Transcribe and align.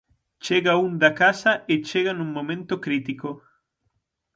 Chega 0.45 0.75
un 0.85 0.91
da 1.03 1.11
casa 1.21 1.51
e 1.73 1.75
chega 1.89 2.11
nun 2.15 2.29
momento 2.37 2.73
crítico. 2.85 3.29